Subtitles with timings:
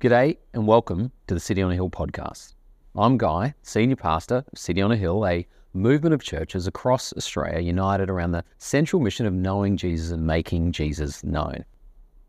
[0.00, 2.54] G'day and welcome to the City on a Hill podcast.
[2.94, 7.58] I'm Guy, Senior Pastor of City on a Hill, a movement of churches across Australia
[7.58, 11.64] united around the central mission of knowing Jesus and making Jesus known.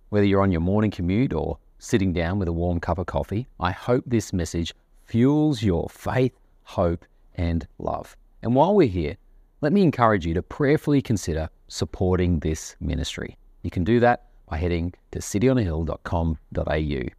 [0.09, 3.47] Whether you're on your morning commute or sitting down with a warm cup of coffee,
[3.59, 4.73] I hope this message
[5.03, 6.33] fuels your faith,
[6.63, 7.05] hope,
[7.35, 8.17] and love.
[8.41, 9.15] And while we're here,
[9.61, 13.37] let me encourage you to prayerfully consider supporting this ministry.
[13.61, 17.18] You can do that by heading to cityonahill.com.au.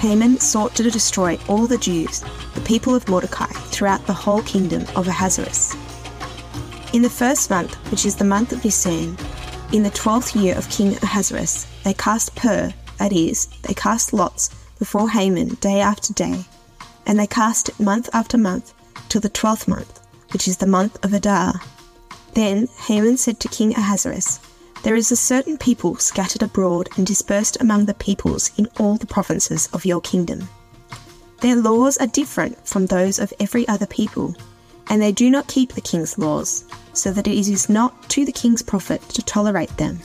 [0.00, 4.86] Haman sought to destroy all the Jews, the people of Mordecai, throughout the whole kingdom
[4.96, 5.76] of Ahasuerus.
[6.94, 9.18] In the first month, which is the month of Nisan,
[9.74, 14.48] in the twelfth year of King Ahasuerus, they cast pur, that is, they cast lots,
[14.78, 16.46] before Haman day after day,
[17.04, 18.72] and they cast it month after month,
[19.10, 20.00] till the twelfth month,
[20.32, 21.60] which is the month of Adar.
[22.32, 24.40] Then Haman said to King Ahasuerus,
[24.82, 29.06] there is a certain people scattered abroad and dispersed among the peoples in all the
[29.06, 30.48] provinces of your kingdom.
[31.40, 34.34] Their laws are different from those of every other people,
[34.88, 36.64] and they do not keep the king's laws,
[36.94, 40.00] so that it is not to the king's profit to tolerate them.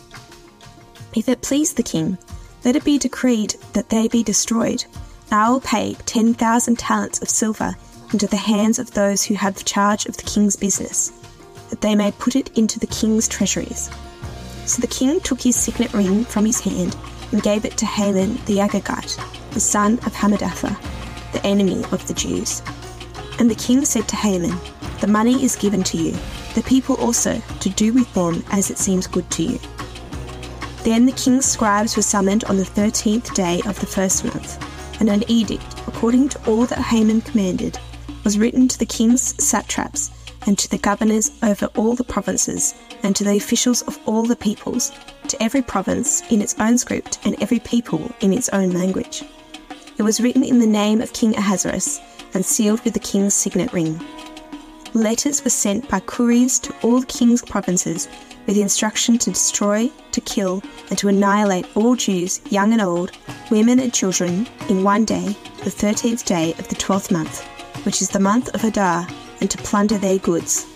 [1.15, 2.17] If it please the king,
[2.65, 4.83] let it be decreed that they be destroyed.
[5.31, 7.75] I will pay 10,000 talents of silver
[8.11, 11.11] into the hands of those who have charge of the king's business,
[11.69, 13.89] that they may put it into the king's treasuries
[14.65, 16.95] so the king took his signet ring from his hand
[17.31, 19.17] and gave it to Haman the Agagite,
[19.51, 20.77] the son of Hammedatha,
[21.31, 22.61] the enemy of the Jews.
[23.39, 24.57] And the king said to Haman,
[25.01, 26.15] The money is given to you,
[26.55, 29.59] the people also, to do with them as it seems good to you.
[30.83, 34.63] Then the king's scribes were summoned on the thirteenth day of the first month,
[34.99, 37.77] and an edict, according to all that Haman commanded,
[38.23, 40.11] was written to the king's satraps
[40.45, 44.35] and to the governors over all the provinces, and to the officials of all the
[44.35, 44.91] peoples,
[45.27, 49.23] to every province in its own script, and every people in its own language.
[49.97, 51.99] It was written in the name of King Ahasuerus,
[52.33, 53.99] and sealed with the king's signet ring.
[54.93, 58.07] Letters were sent by couriers to all the king's provinces
[58.45, 63.11] with the instruction to destroy, to kill, and to annihilate all Jews, young and old,
[63.49, 67.43] women and children, in one day, the thirteenth day of the twelfth month,
[67.85, 69.07] which is the month of Adar,
[69.41, 70.67] and to plunder their goods.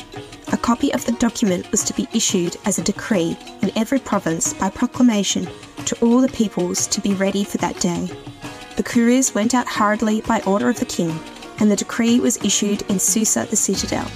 [0.51, 4.53] A copy of the document was to be issued as a decree in every province
[4.53, 5.47] by proclamation
[5.85, 8.09] to all the peoples to be ready for that day.
[8.75, 11.17] The couriers went out hurriedly by order of the king,
[11.59, 14.09] and the decree was issued in Susa the citadel.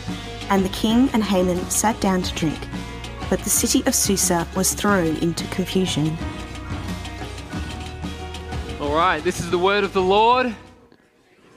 [0.49, 2.59] And the king and Haman sat down to drink.
[3.29, 6.17] But the city of Susa was thrown into confusion.
[8.79, 10.55] All right, this is the word of the Lord.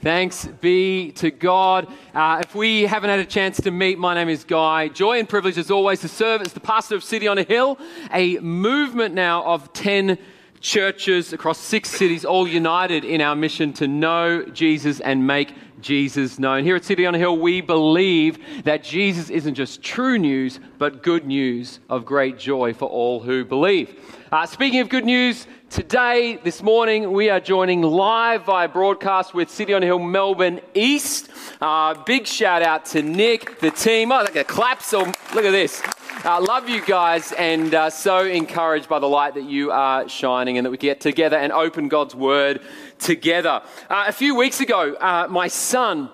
[0.01, 1.91] Thanks be to God.
[2.13, 4.89] Uh, if we haven't had a chance to meet, my name is Guy.
[4.89, 7.79] Joy and privilege, as always, to serve as the pastor of City on a Hill,
[8.13, 10.19] a movement now of 10
[10.61, 16.37] churches across six cities, all united in our mission to know Jesus and make Jesus
[16.37, 16.63] known.
[16.63, 21.01] Here at City on a Hill, we believe that Jesus isn't just true news, but
[21.01, 23.99] good news of great joy for all who believe.
[24.31, 29.49] Uh, speaking of good news, today, this morning, we are joining live via broadcast with
[29.49, 31.29] City on Hill Melbourne East.
[31.59, 34.11] Uh, big shout out to Nick, the team.
[34.11, 35.81] Oh, look at clap, So look at this.
[36.23, 40.57] Uh, love you guys and uh, so encouraged by the light that you are shining
[40.57, 42.61] and that we get together and open God's word
[42.99, 43.61] together.
[43.89, 46.09] Uh, a few weeks ago, uh, my son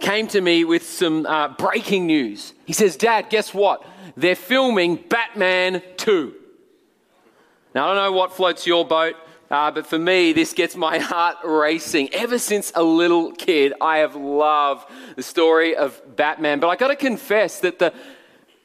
[0.00, 2.52] came to me with some uh, breaking news.
[2.66, 3.84] He says, Dad, guess what?
[4.16, 6.34] They're filming Batman 2.
[7.74, 9.14] Now, I don't know what floats your boat,
[9.50, 12.12] uh, but for me, this gets my heart racing.
[12.14, 16.60] Ever since a little kid, I have loved the story of Batman.
[16.60, 17.92] But I got to confess that the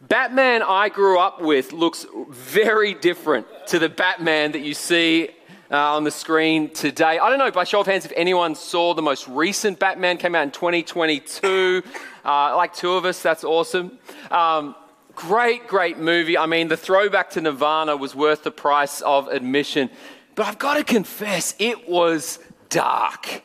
[0.02, 5.30] Batman I grew up with looks very different to the Batman that you see
[5.72, 7.20] uh, on the screen today.
[7.20, 10.36] I don't know, by show of hands, if anyone saw the most recent Batman came
[10.36, 11.84] out in 2022.
[12.24, 13.98] Uh, like two of us, that's awesome.
[14.30, 14.76] Um,
[15.16, 16.38] great, great movie.
[16.38, 19.90] I mean, the throwback to Nirvana was worth the price of admission.
[20.36, 22.40] But I've got to confess, it was
[22.70, 23.44] dark.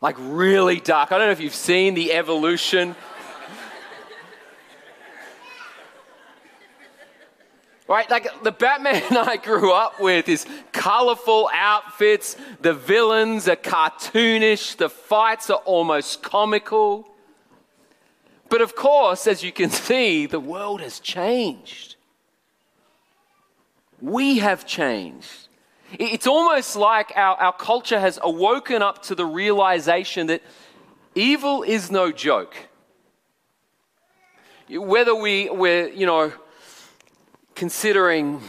[0.00, 1.12] Like, really dark.
[1.12, 2.94] I don't know if you've seen the evolution
[7.86, 8.08] Right?
[8.10, 14.88] Like the Batman I grew up with is colorful outfits, the villains are cartoonish, the
[14.88, 17.13] fights are almost comical.
[18.48, 21.96] But of course, as you can see, the world has changed.
[24.00, 25.48] We have changed.
[25.98, 30.42] It's almost like our, our culture has awoken up to the realization that
[31.14, 32.54] evil is no joke.
[34.68, 36.32] Whether we, we're, you know,
[37.54, 38.40] considering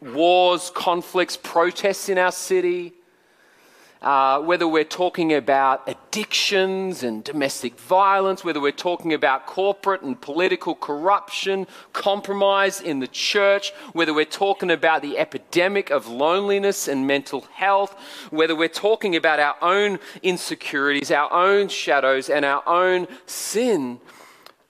[0.00, 2.92] wars, conflicts, protests in our city,
[4.02, 10.20] uh, whether we're talking about addictions and domestic violence, whether we're talking about corporate and
[10.20, 17.06] political corruption, compromise in the church, whether we're talking about the epidemic of loneliness and
[17.06, 17.96] mental health,
[18.30, 23.98] whether we're talking about our own insecurities, our own shadows, and our own sin,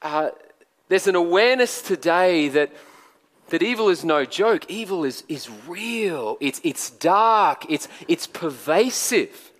[0.02, 0.30] uh,
[0.88, 2.70] there's an awareness today that
[3.48, 4.68] that evil is no joke.
[4.68, 9.52] Evil is, is real, it's, it's dark, it's, it's pervasive.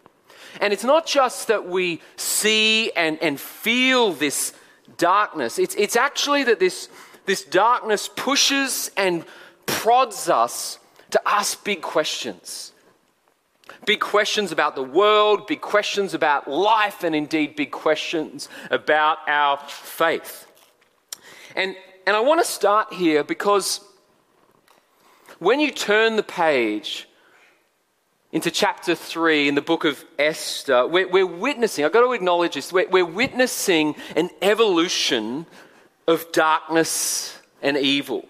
[0.61, 4.55] And it's not just that we see and, and feel this
[4.97, 6.89] darkness, it's, it's actually that this,
[7.27, 9.25] this darkness pushes and
[9.67, 10.79] prods us
[11.11, 12.73] to ask big questions.
[13.85, 19.59] Big questions about the world, big questions about life, and indeed big questions about our
[19.69, 20.47] faith.
[21.55, 23.81] And and I want to start here because
[25.41, 27.09] when you turn the page
[28.31, 32.55] into chapter 3 in the book of Esther, we're, we're witnessing, I've got to acknowledge
[32.55, 35.47] this, we're, we're witnessing an evolution
[36.07, 38.29] of darkness and evil.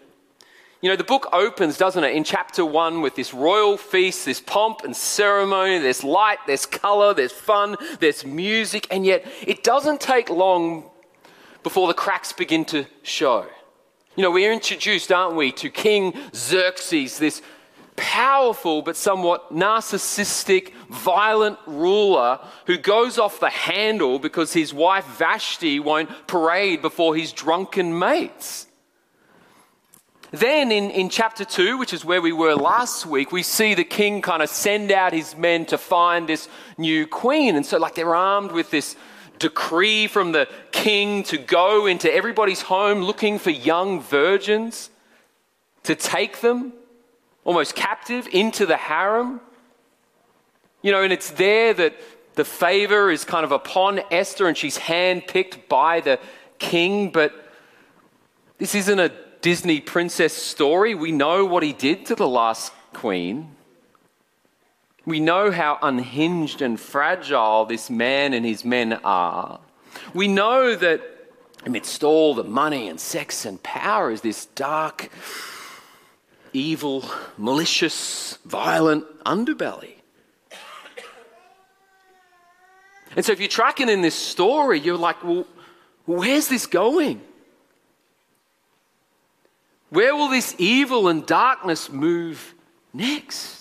[0.80, 4.40] You know, the book opens, doesn't it, in chapter 1 with this royal feast, this
[4.40, 10.00] pomp and ceremony, there's light, there's color, there's fun, there's music, and yet it doesn't
[10.00, 10.88] take long
[11.62, 13.46] before the cracks begin to show.
[14.16, 17.42] You know, we're introduced, aren't we, to King Xerxes, this
[17.96, 25.80] powerful but somewhat narcissistic, violent ruler who goes off the handle because his wife Vashti
[25.80, 28.66] won't parade before his drunken mates.
[30.30, 33.84] Then in, in chapter 2, which is where we were last week, we see the
[33.84, 36.48] king kind of send out his men to find this
[36.78, 37.54] new queen.
[37.54, 38.96] And so, like, they're armed with this
[39.38, 44.90] decree from the king to go into everybody's home looking for young virgins,
[45.84, 46.72] to take them
[47.44, 49.40] almost captive into the harem.
[50.82, 51.94] You know, and it's there that
[52.34, 56.18] the favor is kind of upon Esther and she's handpicked by the
[56.58, 57.32] king, but
[58.58, 59.10] this isn't a
[59.40, 60.94] Disney princess story.
[60.94, 63.55] We know what he did to the last queen.
[65.06, 69.60] We know how unhinged and fragile this man and his men are.
[70.12, 71.00] We know that
[71.64, 75.08] amidst all the money and sex and power is this dark,
[76.52, 77.04] evil,
[77.38, 79.94] malicious, violent underbelly.
[83.14, 85.46] And so, if you're tracking in this story, you're like, well,
[86.04, 87.22] where's this going?
[89.88, 92.54] Where will this evil and darkness move
[92.92, 93.55] next?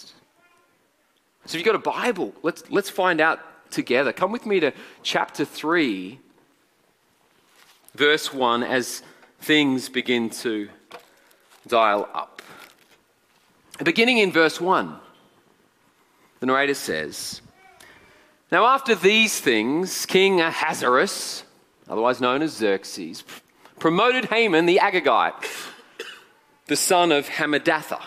[1.46, 4.12] So if you've got a Bible, let's, let's find out together.
[4.12, 4.72] Come with me to
[5.04, 6.20] chapter 3,
[7.94, 9.04] verse 1, as
[9.42, 10.70] things begin to
[11.68, 12.42] dial up.
[13.84, 14.98] Beginning in verse 1,
[16.40, 17.42] the narrator says,
[18.52, 21.44] Now after these things, King Ahasuerus,
[21.88, 23.24] otherwise known as Xerxes,
[23.78, 25.46] promoted Haman the Agagite,
[26.66, 28.02] the son of Hammedatha,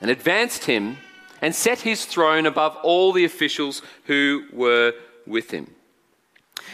[0.00, 0.98] and advanced him
[1.40, 4.94] and set his throne above all the officials who were
[5.26, 5.74] with him.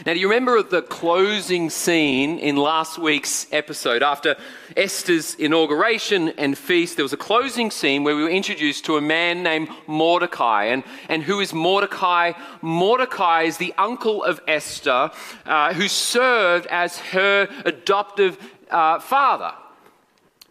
[0.05, 4.03] Now, do you remember the closing scene in last week's episode?
[4.03, 4.37] After
[4.77, 9.01] Esther's inauguration and feast, there was a closing scene where we were introduced to a
[9.01, 10.65] man named Mordecai.
[10.65, 12.33] And, and who is Mordecai?
[12.61, 15.11] Mordecai is the uncle of Esther
[15.47, 18.37] uh, who served as her adoptive
[18.71, 19.55] uh, father.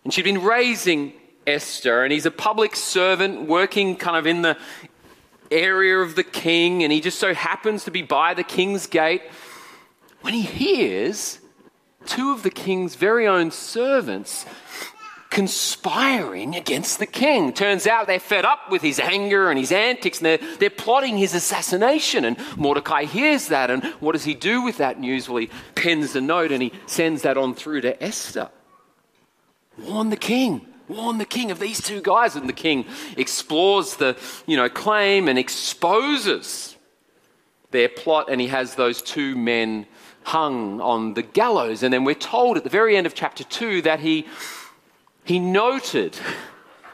[0.04, 1.14] And she'd been raising
[1.48, 4.58] Esther, and he's a public servant working kind of in the
[5.52, 9.22] area of the king, and he just so happens to be by the king's gate
[10.22, 11.40] when he hears
[12.06, 14.46] two of the king's very own servants
[15.30, 17.52] conspiring against the king.
[17.52, 21.18] Turns out they're fed up with his anger and his antics and they're, they're plotting
[21.18, 22.24] his assassination.
[22.24, 23.70] And Mordecai hears that.
[23.70, 25.28] And what does he do with that news?
[25.28, 28.50] Well, he pens a note and he sends that on through to Esther.
[29.78, 30.66] Warn the king.
[30.88, 32.36] Warn the king of these two guys.
[32.36, 32.86] And the king
[33.18, 36.76] explores the you know, claim and exposes
[37.72, 38.28] their plot.
[38.30, 39.88] And he has those two men
[40.24, 41.84] hung on the gallows.
[41.84, 44.26] And then we're told at the very end of chapter 2 that he,
[45.24, 46.18] he noted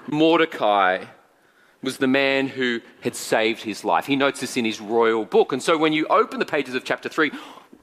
[0.07, 1.05] Mordecai
[1.83, 4.05] was the man who had saved his life.
[4.05, 5.51] He notes this in his royal book.
[5.51, 7.31] And so when you open the pages of chapter 3,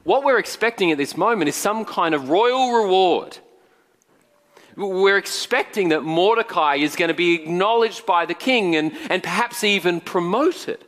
[0.03, 3.37] what we're expecting at this moment is some kind of royal reward.
[4.79, 9.65] We're expecting that Mordecai is going to be acknowledged by the king and, and perhaps
[9.65, 10.85] even promoted.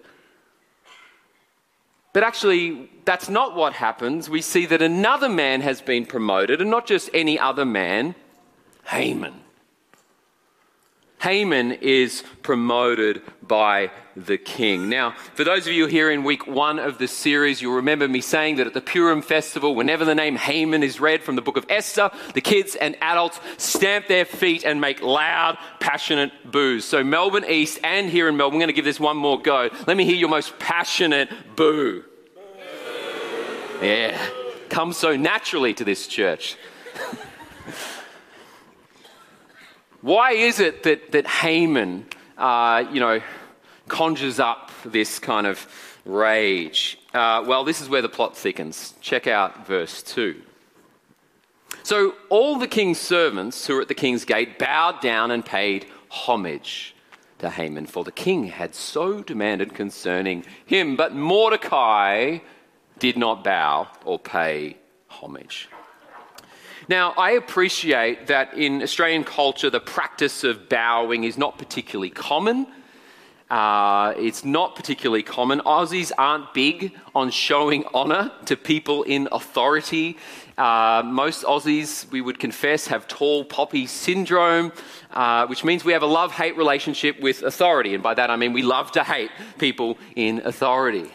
[2.14, 4.30] But actually, that's not what happens.
[4.30, 8.16] We see that another man has been promoted, and not just any other man,
[8.86, 9.41] Haman.
[11.22, 14.90] Haman is promoted by the king.
[14.90, 18.22] Now, for those of you here in week one of the series, you'll remember me
[18.22, 21.58] saying that at the Purim festival, whenever the name Haman is read from the book
[21.58, 26.86] of Esther, the kids and adults stamp their feet and make loud, passionate boos.
[26.86, 29.70] So, Melbourne East and here in Melbourne, I'm going to give this one more go.
[29.86, 32.04] Let me hear your most passionate boo.
[33.80, 34.20] Yeah,
[34.70, 36.58] comes so naturally to this church.
[40.02, 42.06] Why is it that, that Haman,
[42.38, 43.22] uh, you know,
[43.88, 45.68] conjures up this kind of
[46.06, 47.00] rage?
[47.14, 48.96] Uh, well, this is where the plot thickens.
[49.02, 50.42] Check out verse 2.
[51.84, 55.86] So all the king's servants who were at the king's gate bowed down and paid
[56.10, 56.96] homage
[57.40, 60.96] to Haman, for the king had so demanded concerning him.
[60.96, 62.40] But Mordecai
[63.00, 64.78] did not bow or pay
[65.08, 65.70] homage.
[66.92, 72.68] Now, I appreciate that in Australian culture, the practice of bowing is not particularly common.
[73.50, 75.62] Uh, it's not particularly common.
[75.62, 80.18] Aussies aren't big on showing honour to people in authority.
[80.58, 84.74] Uh, most Aussies, we would confess, have tall poppy syndrome,
[85.12, 87.94] uh, which means we have a love hate relationship with authority.
[87.94, 91.10] And by that I mean we love to hate people in authority.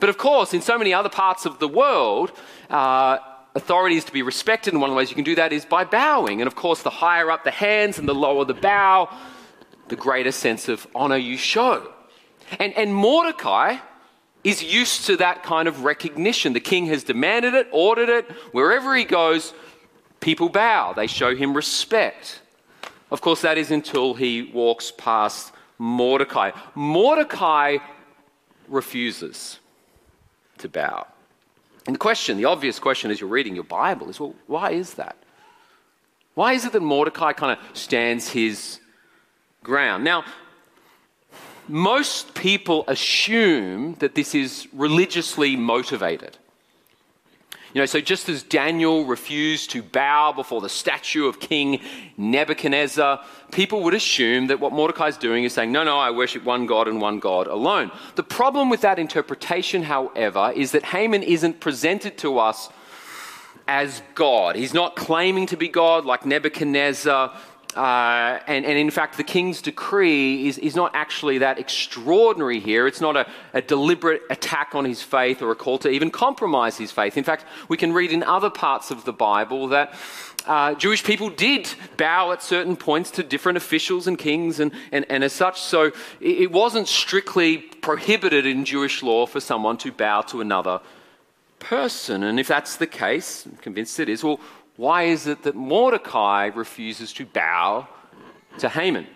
[0.00, 2.32] But of course, in so many other parts of the world,
[2.68, 3.18] uh,
[3.56, 5.64] authority is to be respected, and one of the ways you can do that is
[5.64, 6.40] by bowing.
[6.40, 9.08] And of course, the higher up the hands and the lower the bow,
[9.88, 11.90] the greater sense of honor you show.
[12.60, 13.78] And, and Mordecai
[14.44, 16.52] is used to that kind of recognition.
[16.52, 18.30] The king has demanded it, ordered it.
[18.52, 19.54] Wherever he goes,
[20.20, 22.42] people bow, they show him respect.
[23.10, 26.50] Of course, that is until he walks past Mordecai.
[26.74, 27.78] Mordecai
[28.68, 29.58] refuses
[30.58, 31.06] to bow.
[31.86, 34.94] And the question, the obvious question as you're reading your Bible is well, why is
[34.94, 35.16] that?
[36.34, 38.80] Why is it that Mordecai kind of stands his
[39.62, 40.04] ground?
[40.04, 40.24] Now,
[41.68, 46.36] most people assume that this is religiously motivated.
[47.76, 51.82] You know, so just as Daniel refused to bow before the statue of King
[52.16, 56.42] Nebuchadnezzar, people would assume that what Mordecai is doing is saying, no, no, I worship
[56.42, 57.90] one God and one God alone.
[58.14, 62.70] The problem with that interpretation, however, is that Haman isn't presented to us
[63.68, 64.56] as God.
[64.56, 67.38] He's not claiming to be God like Nebuchadnezzar.
[67.76, 72.86] Uh, and, and, in fact, the king's decree is, is not actually that extraordinary here.
[72.86, 76.78] It's not a, a, deliberate attack on his faith or a call to even compromise
[76.78, 77.18] his faith.
[77.18, 79.92] In fact, we can read in other parts of the Bible that
[80.46, 81.68] uh, Jewish people did
[81.98, 85.60] bow at certain points to different officials and kings and, and, and as such.
[85.60, 90.80] So it, wasn't strictly prohibited in Jewish law for someone to bow to another
[91.58, 92.22] person.
[92.22, 94.40] And if that's the case, I'm convinced it is, well,
[94.76, 97.88] why is it that Mordecai refuses to bow
[98.58, 99.06] to Haman?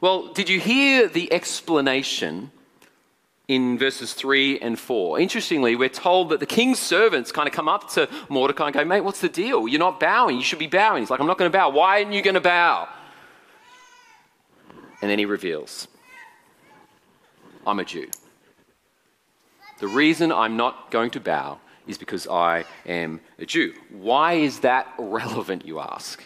[0.00, 2.52] Well, did you hear the explanation
[3.48, 5.20] in verses 3 and 4?
[5.20, 8.84] Interestingly, we're told that the king's servants kind of come up to Mordecai and go,
[8.84, 9.68] Mate, what's the deal?
[9.68, 10.36] You're not bowing.
[10.36, 11.02] You should be bowing.
[11.02, 11.70] He's like, I'm not going to bow.
[11.70, 12.88] Why aren't you going to bow?
[15.02, 15.88] And then he reveals,
[17.66, 18.08] I'm a Jew.
[19.80, 21.58] The reason I'm not going to bow
[21.90, 23.74] is because I am a Jew.
[23.90, 26.22] Why is that relevant, you ask?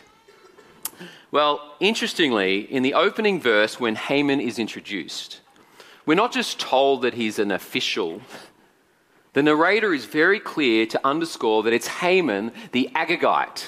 [1.31, 5.41] Well, interestingly, in the opening verse, when Haman is introduced,
[6.07, 8.21] we're not just told that he's an official.
[9.33, 13.65] The narrator is very clear to underscore that it's Haman the Agagite.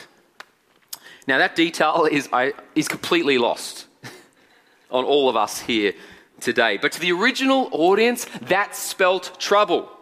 [1.26, 2.29] Now, that detail is,
[2.76, 3.88] is completely lost
[4.93, 5.93] on all of us here
[6.41, 6.76] today.
[6.76, 9.96] But to the original audience, that spelt trouble.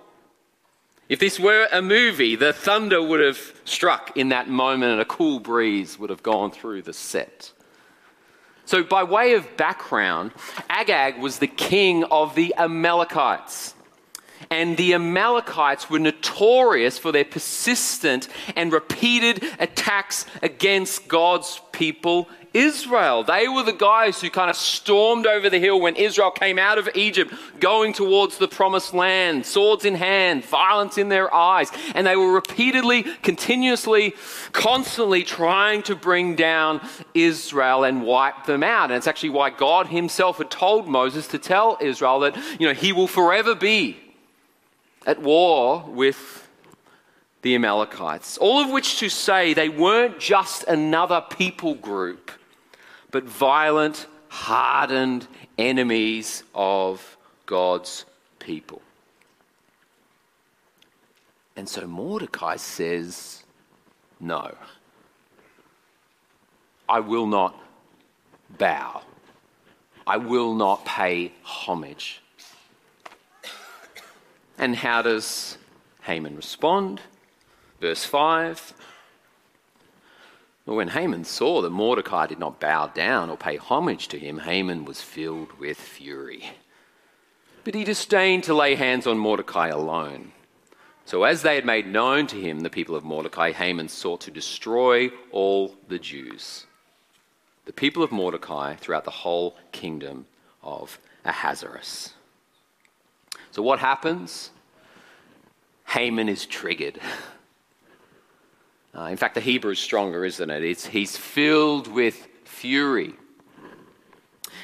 [1.09, 5.05] If this were a movie, the thunder would have struck in that moment and a
[5.05, 7.53] cool breeze would have gone through the set.
[8.65, 10.33] So, by way of background,
[10.71, 13.74] Agag was the king of the Amalekites.
[14.50, 23.25] And the Amalekites were notorious for their persistent and repeated attacks against God's people Israel.
[23.25, 26.79] They were the guys who kind of stormed over the hill when Israel came out
[26.79, 31.71] of Egypt, going towards the promised land, swords in hand, violence in their eyes.
[31.97, 34.14] And they were repeatedly, continuously,
[34.53, 36.81] constantly trying to bring down
[37.12, 38.91] Israel and wipe them out.
[38.91, 42.75] And it's actually why God himself had told Moses to tell Israel that, you know,
[42.75, 43.99] he will forever be
[45.07, 46.49] at war with
[47.43, 48.39] the Amalekites.
[48.39, 52.31] All of which to say they weren't just another people group
[53.15, 58.07] but violent, hardened enemies of God's
[58.41, 58.83] people.
[61.55, 63.45] And so Mordecai says,
[64.19, 64.57] No,
[66.89, 67.57] I will not
[68.59, 69.03] bow,
[70.05, 72.21] I will not pay homage.
[74.59, 75.59] And how does
[76.03, 77.01] Haman respond?
[77.81, 78.75] Verse 5
[80.67, 84.39] but when Haman saw that Mordecai did not bow down or pay homage to him,
[84.39, 86.53] Haman was filled with fury.
[87.65, 90.33] But he disdained to lay hands on Mordecai alone.
[91.07, 94.31] So, as they had made known to him the people of Mordecai, Haman sought to
[94.31, 96.65] destroy all the Jews,
[97.67, 100.25] the people of Mordecai, throughout the whole kingdom
[100.63, 102.15] of Ahasuerus.
[103.55, 104.51] So, what happens?
[105.87, 106.99] Haman is triggered.
[108.97, 110.65] Uh, in fact, the Hebrew is stronger, isn't it?
[110.65, 113.15] It's, he's filled with fury.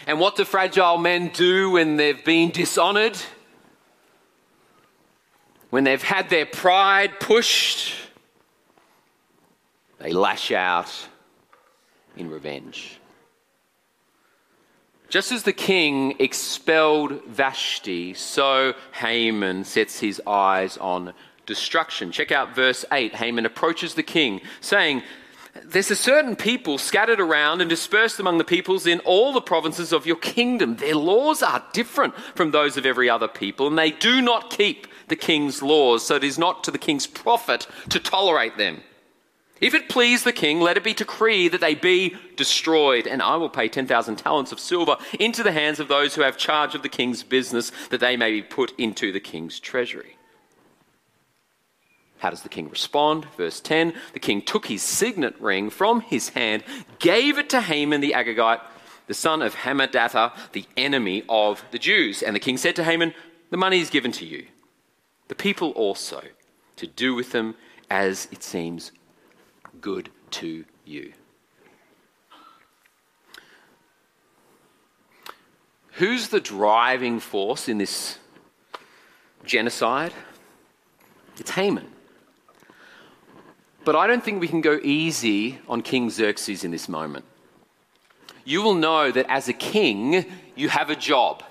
[0.09, 3.17] And what do fragile men do when they've been dishonored?
[5.71, 7.95] When they've had their pride pushed,
[9.99, 10.93] they lash out
[12.17, 13.00] in revenge.
[15.11, 21.15] Just as the king expelled Vashti, so Haman sets his eyes on
[21.47, 22.13] destruction.
[22.13, 23.17] Check out verse 8.
[23.17, 25.03] Haman approaches the king, saying,
[25.65, 29.93] There's a certain people scattered around and dispersed among the peoples in all the provinces
[29.93, 30.77] of your kingdom.
[30.77, 34.87] Their laws are different from those of every other people, and they do not keep
[35.09, 38.81] the king's laws, so it is not to the king's profit to tolerate them.
[39.61, 43.37] If it please the king, let it be decreed that they be destroyed, and I
[43.37, 46.83] will pay 10,000 talents of silver into the hands of those who have charge of
[46.83, 50.17] the king's business, that they may be put into the king's treasury.
[52.19, 53.27] How does the king respond?
[53.37, 56.65] Verse 10 The king took his signet ring from his hand,
[56.99, 58.61] gave it to Haman the Agagite,
[59.09, 62.23] the son of Hammedatha, the enemy of the Jews.
[62.23, 63.15] And the king said to Haman,
[63.51, 64.47] The money is given to you,
[65.29, 66.23] the people also,
[66.77, 67.57] to do with them
[67.91, 68.93] as it seems
[69.81, 71.13] good to you.
[75.93, 78.19] Who's the driving force in this
[79.45, 80.13] genocide?
[81.39, 81.87] It's Haman.
[83.85, 87.25] But I don't think we can go easy on King Xerxes in this moment.
[88.45, 91.43] You will know that as a king, you have a job.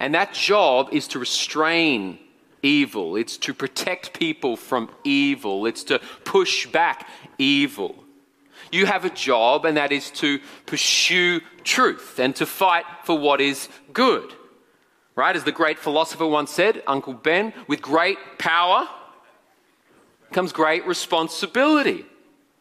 [0.00, 2.18] And that job is to restrain
[2.62, 8.04] evil, it's to protect people from evil, it's to push back evil.
[8.72, 13.40] You have a job, and that is to pursue truth and to fight for what
[13.40, 14.34] is good.
[15.16, 15.36] Right?
[15.36, 18.88] As the great philosopher once said, Uncle Ben, with great power
[20.32, 22.04] comes great responsibility.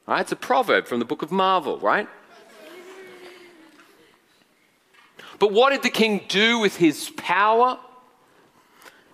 [0.05, 0.21] Right?
[0.21, 2.07] It's a proverb from the book of Marvel, right?
[5.39, 7.79] But what did the king do with his power?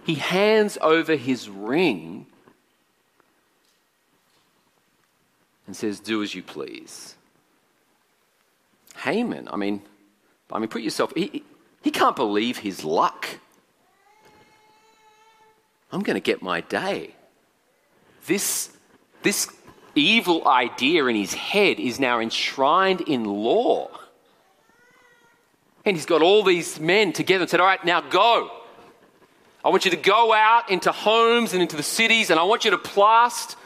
[0.03, 2.27] He hands over his ring
[5.69, 7.13] and says, Do as you please.
[8.97, 9.83] Haman, I mean,
[10.51, 11.43] I mean, put yourself, he,
[11.83, 13.27] he can't believe his luck.
[15.91, 17.13] I'm going to get my day
[18.25, 18.71] this,
[19.23, 19.47] this
[19.95, 23.89] evil idea in his head is now enshrined in law.
[25.85, 28.51] And he's got all these men together and said, All right, now go.
[29.65, 32.65] I want you to go out into homes and into the cities, and I want
[32.65, 33.57] you to blast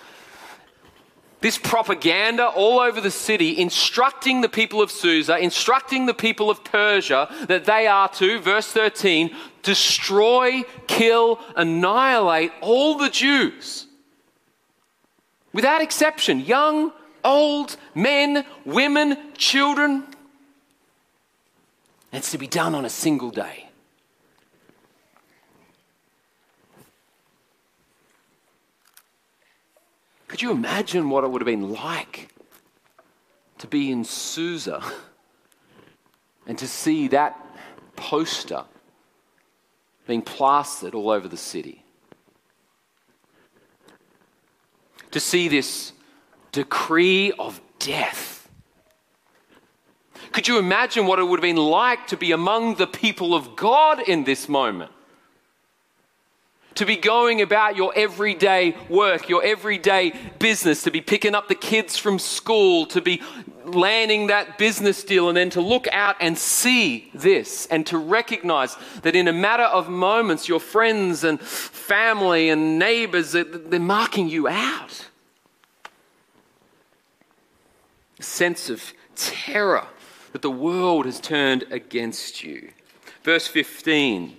[1.44, 6.64] this propaganda all over the city, instructing the people of Susa, instructing the people of
[6.64, 13.88] Persia that they are to, verse 13, destroy, kill, annihilate all the Jews
[15.52, 16.94] without exception, young,
[17.26, 20.06] old, men, women, children.
[22.14, 23.63] It's to be done on a single day.
[30.34, 32.30] Could you imagine what it would have been like
[33.60, 34.82] to be in Susa
[36.48, 37.40] and to see that
[37.96, 38.64] poster
[40.08, 41.86] being plastered all over the city?
[45.12, 45.94] To see this
[46.52, 48.50] decree of death.
[50.32, 53.56] Could you imagine what it would have been like to be among the people of
[53.56, 54.92] God in this moment?
[56.76, 61.56] To be going about your everyday work, your everyday business, to be picking up the
[61.56, 63.22] kids from school, to be
[63.66, 68.76] landing that business deal, and then to look out and see this and to recognize
[69.04, 74.48] that in a matter of moments, your friends and family and neighbors, they're marking you
[74.48, 75.08] out.
[78.20, 79.88] A sense of terror
[80.32, 82.72] that the world has turned against you.
[83.24, 84.38] Verse 15.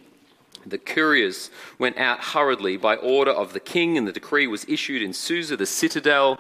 [0.67, 5.03] The couriers went out hurriedly by order of the king, and the decree was issued
[5.03, 6.39] in Susa, the citadel.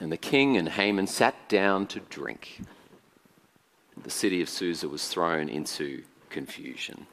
[0.00, 2.60] And the king and Haman sat down to drink.
[4.02, 7.06] The city of Susa was thrown into confusion.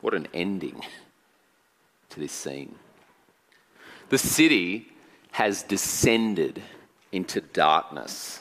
[0.00, 0.80] What an ending
[2.10, 2.76] to this scene.
[4.08, 4.88] The city
[5.32, 6.62] has descended
[7.12, 8.40] into darkness.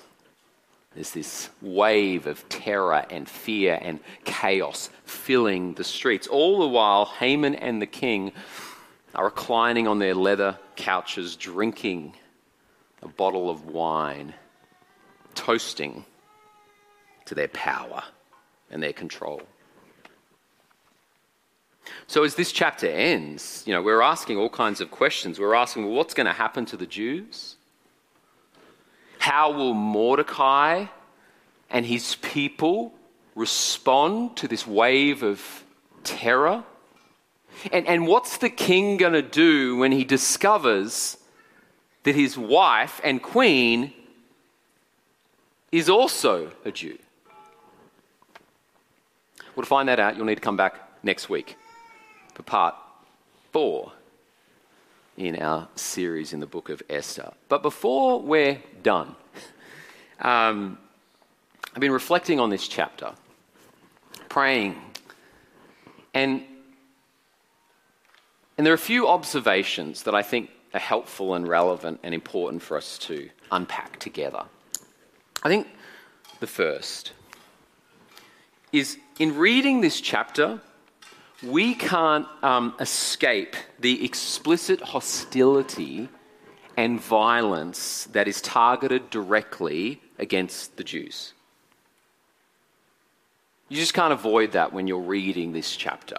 [0.98, 6.26] There's this wave of terror and fear and chaos filling the streets.
[6.26, 8.32] All the while, Haman and the king
[9.14, 12.14] are reclining on their leather couches, drinking
[13.04, 14.34] a bottle of wine,
[15.36, 16.04] toasting
[17.26, 18.04] to their power
[18.72, 19.44] and their control.
[22.08, 25.40] So, as this chapter ends, you know, we're asking all kinds of questions.
[25.40, 27.57] We're asking, well, what's going to happen to the Jews?
[29.28, 30.86] How will Mordecai
[31.70, 32.94] and his people
[33.36, 35.66] respond to this wave of
[36.06, 36.64] terror?
[37.74, 41.18] And, and what's the king going to do when he discovers
[42.04, 43.92] that his wife and queen
[45.74, 46.98] is also a Jew?
[49.58, 51.58] Well, to find that out, you'll need to come back next week
[52.34, 52.76] for part
[53.52, 53.92] four
[55.18, 57.34] in our series in the book of Esther.
[57.50, 59.16] But before we're done,
[60.22, 60.78] um,
[61.74, 63.14] I've been reflecting on this chapter,
[64.30, 64.80] praying,
[66.14, 66.44] and,
[68.58, 72.62] and there are a few observations that I think are helpful and relevant and important
[72.62, 74.44] for us to unpack together.
[75.44, 75.68] I think
[76.40, 77.14] the first
[78.72, 80.62] is in reading this chapter,
[81.44, 86.10] we can't um, escape the explicit hostility
[86.76, 91.34] and violence that is targeted directly against the Jews.
[93.70, 96.18] You just can't avoid that when you're reading this chapter.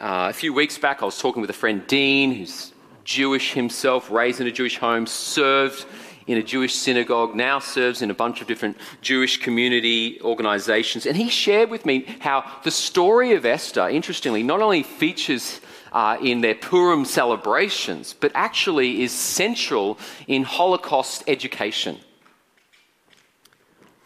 [0.00, 2.72] Uh, a few weeks back, I was talking with a friend, Dean, who's
[3.04, 5.86] Jewish himself, raised in a Jewish home, served
[6.26, 11.06] in a Jewish synagogue, now serves in a bunch of different Jewish community organizations.
[11.06, 15.60] And he shared with me how the story of Esther, interestingly, not only features
[15.92, 21.98] uh, in their Purim celebrations, but actually is central in Holocaust education.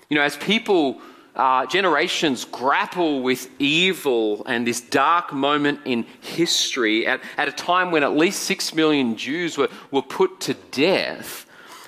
[0.08, 1.00] You know, as people,
[1.36, 7.90] uh, generations grapple with evil and this dark moment in history at, at a time
[7.90, 11.45] when at least six million Jews were, were put to death,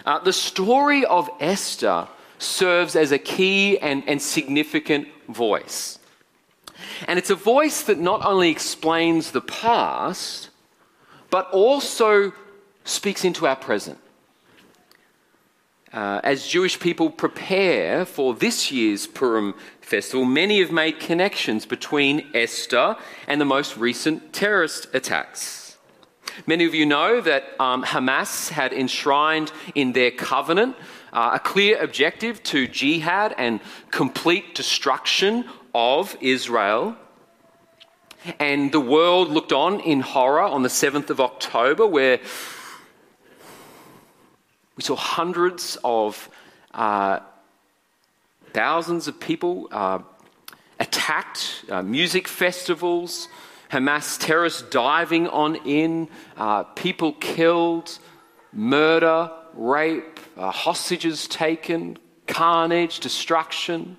[0.08, 5.98] uh, the story of Esther serves as a key and, and significant voice.
[7.06, 10.48] And it's a voice that not only explains the past,
[11.28, 12.32] but also
[12.84, 13.98] speaks into our present.
[15.92, 22.30] Uh, as Jewish people prepare for this year's Purim festival, many have made connections between
[22.32, 25.57] Esther and the most recent terrorist attacks.
[26.46, 30.76] Many of you know that um, Hamas had enshrined in their covenant
[31.12, 36.96] uh, a clear objective to jihad and complete destruction of Israel.
[38.38, 42.20] And the world looked on in horror on the 7th of October, where
[44.76, 46.28] we saw hundreds of
[46.72, 47.20] uh,
[48.52, 50.00] thousands of people uh,
[50.78, 53.28] attacked, uh, music festivals,
[53.70, 57.98] Hamas terrorists diving on in, uh, people killed,
[58.52, 63.96] murder, rape, uh, hostages taken, carnage, destruction.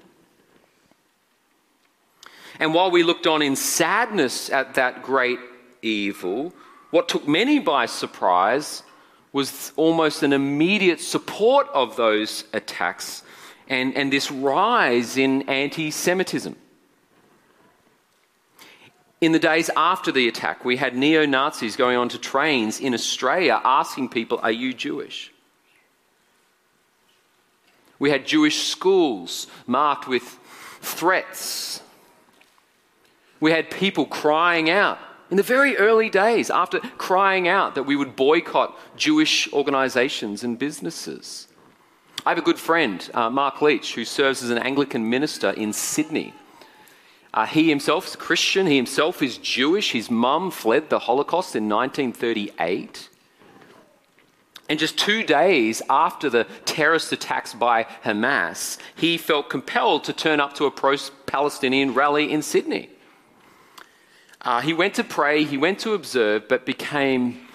[2.59, 5.39] And while we looked on in sadness at that great
[5.81, 6.53] evil,
[6.91, 8.83] what took many by surprise
[9.31, 13.23] was almost an immediate support of those attacks
[13.67, 16.55] and, and this rise in anti Semitism.
[19.21, 23.59] In the days after the attack, we had neo Nazis going onto trains in Australia
[23.63, 25.31] asking people, Are you Jewish?
[27.99, 30.23] We had Jewish schools marked with
[30.81, 31.81] threats.
[33.41, 37.97] We had people crying out in the very early days after crying out that we
[37.97, 41.47] would boycott Jewish organizations and businesses.
[42.25, 45.73] I have a good friend, uh, Mark Leach, who serves as an Anglican minister in
[45.73, 46.33] Sydney.
[47.33, 49.91] Uh, he himself is Christian, he himself is Jewish.
[49.91, 53.09] His mum fled the Holocaust in 1938.
[54.67, 60.39] And just two days after the terrorist attacks by Hamas, he felt compelled to turn
[60.39, 62.89] up to a pro Palestinian rally in Sydney.
[64.41, 67.47] Uh, he went to pray, he went to observe, but became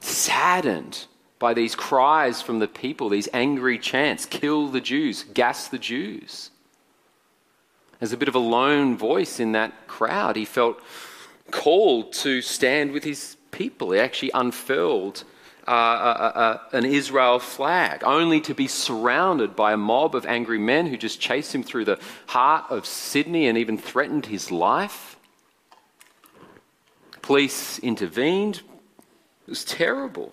[0.00, 1.06] saddened
[1.38, 6.50] by these cries from the people, these angry chants kill the Jews, gas the Jews.
[8.00, 10.80] As a bit of a lone voice in that crowd, he felt
[11.50, 13.90] called to stand with his people.
[13.90, 15.24] He actually unfurled
[15.66, 20.24] uh, uh, uh, uh, an Israel flag, only to be surrounded by a mob of
[20.24, 24.50] angry men who just chased him through the heart of Sydney and even threatened his
[24.50, 25.16] life.
[27.20, 28.62] Police intervened.
[29.46, 30.32] It was terrible.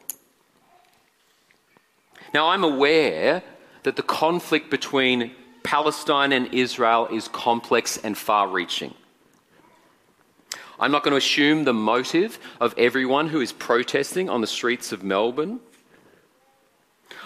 [2.33, 3.43] Now, I'm aware
[3.83, 5.31] that the conflict between
[5.65, 8.93] Palestine and Israel is complex and far reaching.
[10.79, 14.91] I'm not going to assume the motive of everyone who is protesting on the streets
[14.91, 15.59] of Melbourne.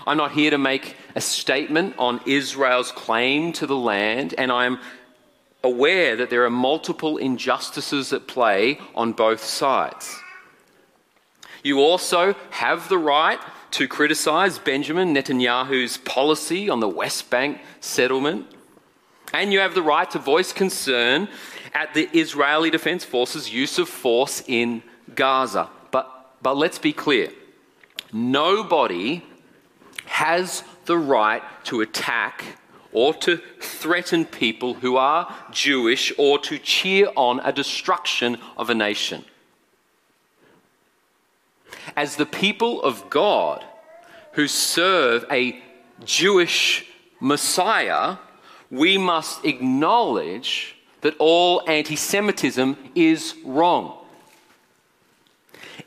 [0.07, 4.79] I'm not here to make a statement on Israel's claim to the land, and I'm
[5.61, 10.17] aware that there are multiple injustices at play on both sides.
[11.61, 13.39] You also have the right
[13.71, 18.47] to criticize Benjamin Netanyahu's policy on the West Bank settlement,
[19.33, 21.29] and you have the right to voice concern
[21.73, 24.81] at the Israeli Defense Forces' use of force in
[25.15, 25.69] Gaza.
[25.91, 27.31] But, but let's be clear
[28.11, 29.23] nobody
[30.05, 32.43] has the right to attack
[32.91, 38.73] or to threaten people who are Jewish or to cheer on a destruction of a
[38.73, 39.23] nation.
[41.99, 43.65] As the people of God
[44.31, 45.61] who serve a
[46.05, 46.85] Jewish
[47.19, 48.15] Messiah,
[48.71, 53.97] we must acknowledge that all anti Semitism is wrong.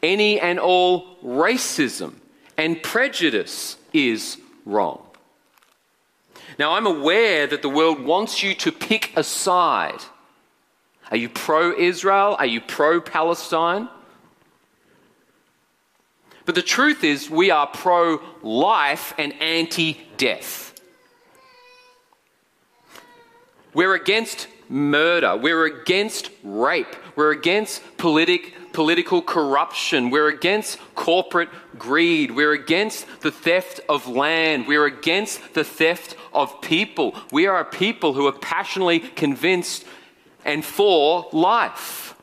[0.02, 2.12] Any and all racism
[2.58, 5.00] and prejudice is wrong.
[6.58, 10.02] Now, I'm aware that the world wants you to pick a side.
[11.10, 12.36] Are you pro Israel?
[12.38, 13.88] Are you pro Palestine?
[16.44, 20.74] But the truth is, we are pro life and anti death.
[23.74, 25.36] We're against murder.
[25.36, 26.94] We're against rape.
[27.14, 30.10] We're against politic, political corruption.
[30.10, 32.32] We're against corporate greed.
[32.32, 34.66] We're against the theft of land.
[34.66, 37.14] We're against the theft of people.
[37.30, 39.84] We are a people who are passionately convinced
[40.44, 42.14] and for life.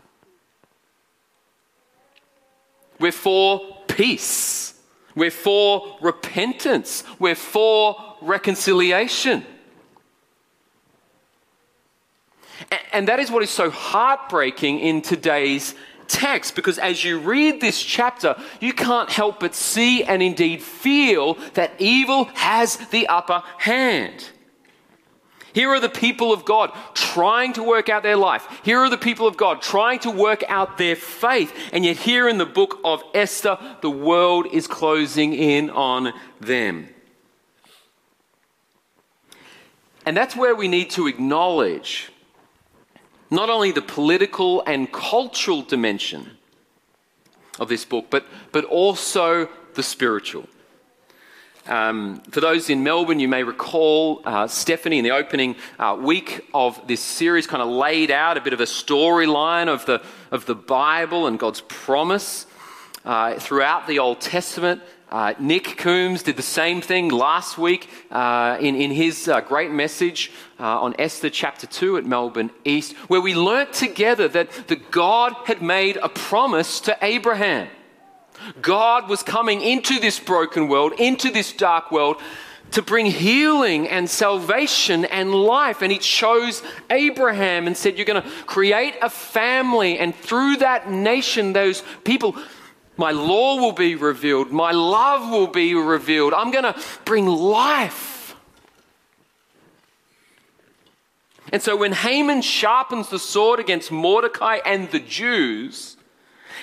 [2.99, 4.76] We're for peace.
[5.14, 7.04] We're for repentance.
[7.20, 9.46] We're for reconciliation.
[12.94, 15.76] And that is what is so heartbreaking in today's
[16.08, 21.34] text because as you read this chapter, you can't help but see and indeed feel
[21.56, 24.30] that evil has the upper hand.
[25.54, 28.48] Here are the people of God trying to work out their life.
[28.64, 31.54] Here are the people of God trying to work out their faith.
[31.74, 36.90] And yet, here in the book of Esther, the world is closing in on them.
[40.06, 42.12] And that's where we need to acknowledge
[43.30, 46.38] not only the political and cultural dimension
[47.60, 50.48] of this book, but, but also the spiritual.
[51.69, 56.49] Um, for those in Melbourne, you may recall uh, Stephanie in the opening uh, week
[56.51, 60.01] of this series kind of laid out a bit of a storyline of the,
[60.32, 62.47] of the Bible and God's promise
[63.05, 64.82] uh, throughout the Old Testament.
[65.12, 69.69] Uh, Nick Coombs did the same thing last week uh, in, in his uh, great
[69.69, 75.34] message on Esther chapter 2 at Melbourne East, where we learnt together that, that God
[75.45, 77.69] had made a promise to Abraham.
[78.62, 82.17] God was coming into this broken world, into this dark world,
[82.71, 85.82] to bring healing and salvation and life.
[85.82, 90.89] And he chose Abraham and said, You're going to create a family, and through that
[90.89, 92.36] nation, those people
[92.99, 94.52] my law will be revealed.
[94.52, 96.34] My love will be revealed.
[96.34, 96.75] I'm going to
[97.06, 98.36] bring life.
[101.54, 105.95] And so when Haman sharpens the sword against Mordecai and the Jews,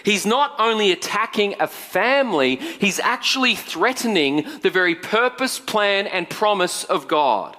[0.06, 6.84] he's not only attacking a family, he's actually threatening the very purpose, plan, and promise
[6.84, 7.56] of God.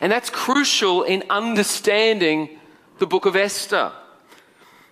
[0.00, 2.58] And that's crucial in understanding
[2.98, 3.92] the book of Esther.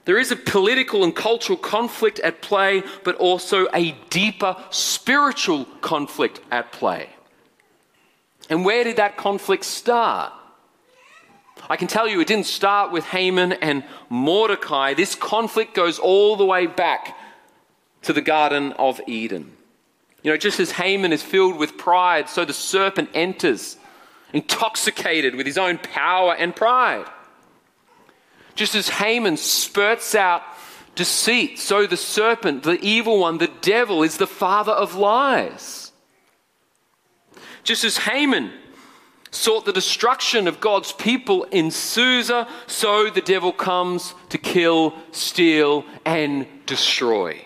[0.04, 6.40] There is a political and cultural conflict at play, but also a deeper spiritual conflict
[6.50, 7.08] at play.
[8.50, 10.32] And where did that conflict start?
[11.68, 14.94] I can tell you it didn't start with Haman and Mordecai.
[14.94, 17.16] This conflict goes all the way back
[18.02, 19.56] to the Garden of Eden.
[20.22, 23.76] You know, just as Haman is filled with pride, so the serpent enters,
[24.32, 27.06] intoxicated with his own power and pride.
[28.54, 30.42] Just as Haman spurts out
[30.94, 35.92] deceit, so the serpent, the evil one, the devil, is the father of lies.
[37.62, 38.52] Just as Haman
[39.36, 45.84] sought the destruction of God's people in Susa, so the devil comes to kill, steal,
[46.04, 47.44] and destroy.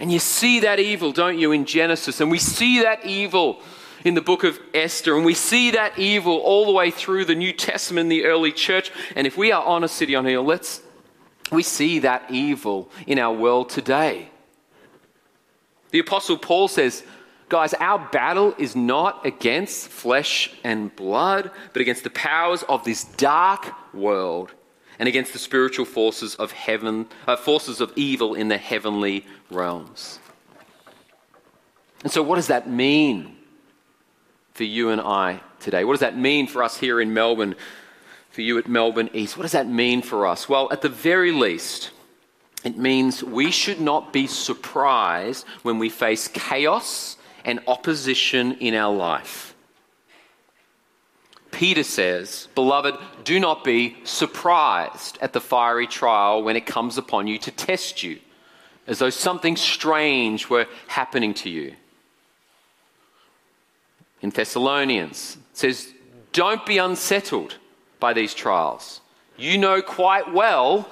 [0.00, 2.20] And you see that evil, don't you, in Genesis?
[2.20, 3.60] And we see that evil
[4.04, 5.16] in the book of Esther.
[5.16, 8.90] And we see that evil all the way through the New Testament the early church.
[9.14, 10.82] And if we are on a city on hill, let's
[11.52, 14.30] we see that evil in our world today.
[15.90, 17.04] The apostle Paul says,
[17.52, 23.04] Guys, our battle is not against flesh and blood, but against the powers of this
[23.04, 24.54] dark world
[24.98, 30.18] and against the spiritual forces of heaven, uh, forces of evil in the heavenly realms.
[32.02, 33.36] And so, what does that mean
[34.54, 35.84] for you and I today?
[35.84, 37.54] What does that mean for us here in Melbourne,
[38.30, 39.36] for you at Melbourne East?
[39.36, 40.48] What does that mean for us?
[40.48, 41.90] Well, at the very least,
[42.64, 48.94] it means we should not be surprised when we face chaos and opposition in our
[48.94, 49.54] life.
[51.50, 57.26] Peter says, Beloved, do not be surprised at the fiery trial when it comes upon
[57.26, 58.18] you to test you,
[58.86, 61.74] as though something strange were happening to you.
[64.22, 65.92] In Thessalonians, it says,
[66.32, 67.58] Don't be unsettled
[68.00, 69.00] by these trials.
[69.36, 70.88] You know quite well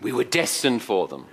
[0.00, 1.26] we were destined for them.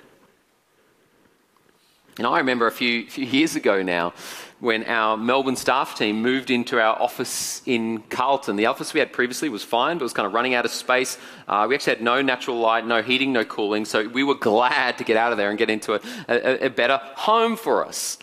[2.18, 4.14] And I remember a few, few years ago now
[4.60, 8.56] when our Melbourne staff team moved into our office in Carlton.
[8.56, 11.20] The office we had previously was fine, but was kind of running out of space.
[11.48, 14.98] Uh, we actually had no natural light, no heating, no cooling, so we were glad
[14.98, 18.18] to get out of there and get into a, a, a better home for us.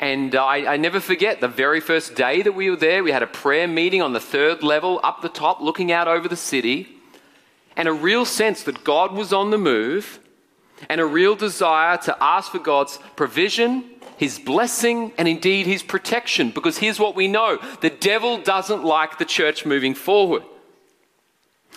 [0.00, 3.10] And uh, I, I, never forget the very first day that we were there, we
[3.10, 6.36] had a prayer meeting on the third level up the top, looking out over the
[6.36, 6.88] city,
[7.76, 10.20] and a real sense that God was on the move
[10.88, 13.84] and a real desire to ask for God's provision,
[14.16, 16.50] His blessing, and indeed His protection.
[16.50, 20.42] Because here's what we know the devil doesn't like the church moving forward.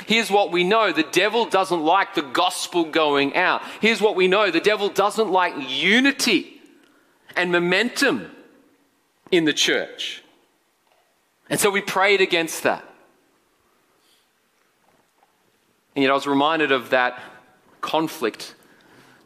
[0.06, 3.62] Here's what we know the devil doesn't like the gospel going out.
[3.82, 6.62] Here's what we know the devil doesn't like unity
[7.36, 8.32] and momentum
[9.32, 10.24] in the church.
[11.50, 12.84] And so we prayed against that.
[15.96, 17.22] And yet I was reminded of that
[17.82, 18.56] conflict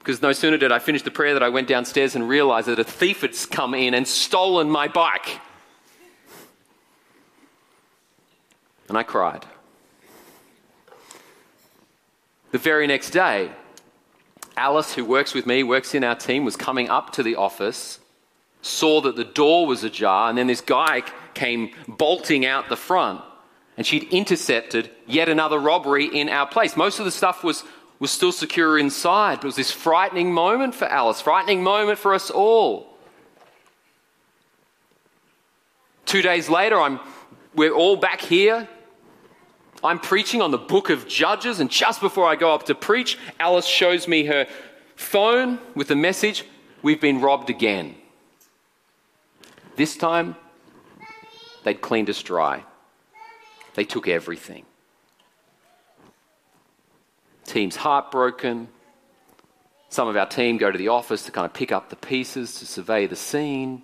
[0.05, 2.77] because no sooner did I finish the prayer that I went downstairs and realized that
[2.77, 5.41] a thief had come in and stolen my bike.
[8.87, 9.47] And I cried.
[12.51, 13.49] The very next day,
[14.55, 17.97] Alice, who works with me, works in our team, was coming up to the office,
[18.61, 21.01] saw that the door was ajar, and then this guy
[21.33, 23.21] came bolting out the front,
[23.75, 26.77] and she'd intercepted yet another robbery in our place.
[26.77, 27.63] Most of the stuff was
[27.99, 29.37] was still secure inside.
[29.37, 32.97] But it was this frightening moment for Alice, frightening moment for us all.
[36.05, 36.99] Two days later, I'm,
[37.55, 38.67] we're all back here.
[39.83, 43.17] I'm preaching on the book of Judges, and just before I go up to preach,
[43.39, 44.47] Alice shows me her
[44.95, 46.45] phone with the message
[46.85, 47.95] We've been robbed again.
[49.75, 50.35] This time,
[51.63, 52.63] they'd cleaned us dry,
[53.73, 54.65] they took everything.
[57.45, 58.67] Team's heartbroken.
[59.89, 62.59] Some of our team go to the office to kind of pick up the pieces,
[62.59, 63.81] to survey the scene.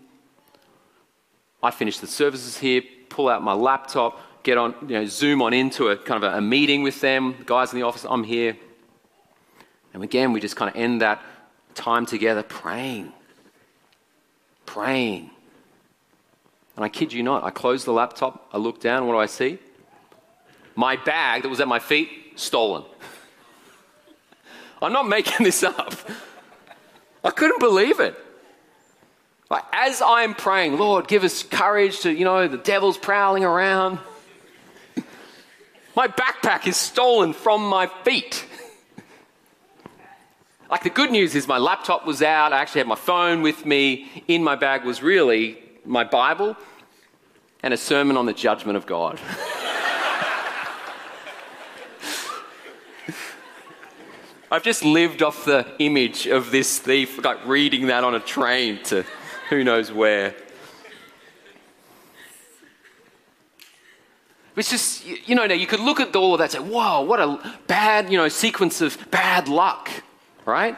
[1.64, 5.54] I finish the services here, pull out my laptop, get on, you know, zoom on
[5.54, 7.36] into a kind of a, a meeting with them.
[7.38, 8.58] The guys in the office, I'm here.
[9.94, 11.22] And again, we just kind of end that
[11.76, 13.14] time together praying.
[14.66, 15.30] Praying.
[16.76, 19.26] And I kid you not, I close the laptop, I look down, what do I
[19.26, 19.60] see?
[20.76, 22.84] My bag that was at my feet, stolen.
[24.82, 25.94] I'm not making this up.
[27.24, 28.16] I couldn't believe it.
[29.50, 34.00] Like, as I'm praying, Lord, give us courage to, you know, the devil's prowling around.
[35.94, 38.46] My backpack is stolen from my feet.
[40.70, 42.54] like, the good news is my laptop was out.
[42.54, 44.24] I actually had my phone with me.
[44.30, 46.56] In my bag was really my Bible
[47.62, 49.20] and a sermon on the judgment of God.
[54.54, 58.84] I've just lived off the image of this thief, like reading that on a train
[58.84, 59.06] to
[59.48, 60.36] who knows where.
[64.58, 67.00] It's just, you know, now you could look at all of that and say, whoa,
[67.00, 69.90] what a bad, you know, sequence of bad luck,
[70.46, 70.78] right?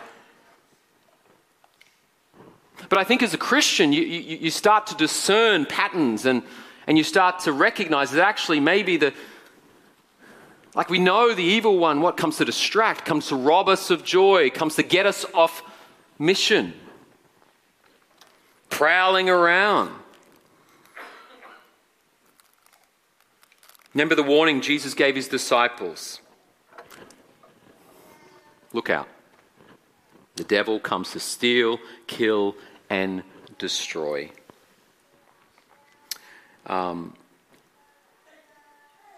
[2.90, 6.44] But I think as a Christian, you, you, you start to discern patterns and,
[6.86, 9.16] and you start to recognize that actually maybe the,
[10.76, 14.04] like we know the evil one, what comes to distract, comes to rob us of
[14.04, 15.62] joy, comes to get us off
[16.18, 16.74] mission,
[18.70, 19.92] prowling around.
[23.94, 26.20] Remember the warning Jesus gave his disciples
[28.74, 29.08] look out.
[30.36, 32.56] The devil comes to steal, kill,
[32.90, 33.24] and
[33.60, 34.32] destroy.
[36.66, 37.14] Um,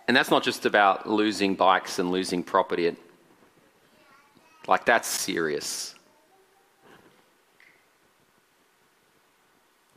[0.08, 2.96] and that's not just about losing bikes and losing property.
[4.68, 5.96] Like, that's serious.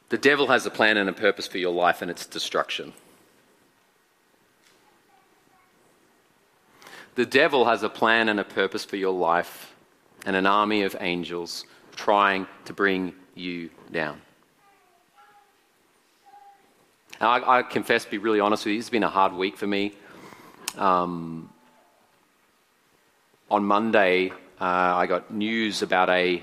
[0.09, 2.95] The devil has a plan and a purpose for your life, and it's destruction.
[7.15, 9.75] The devil has a plan and a purpose for your life,
[10.25, 11.65] and an army of angels
[11.97, 14.21] trying to bring you down.
[17.21, 19.67] I, I, confess, to be really honest with you, it's been a hard week for
[19.67, 19.93] me.
[20.77, 21.51] Um,
[23.51, 26.41] on Monday, uh, I got news about a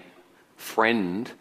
[0.58, 1.32] friend